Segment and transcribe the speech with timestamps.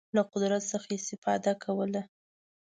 [0.15, 2.01] له قدرت څخه استفاده کوله.